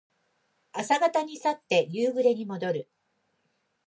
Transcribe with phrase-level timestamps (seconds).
[0.71, 2.89] 朝方に去って夕暮れにもどる。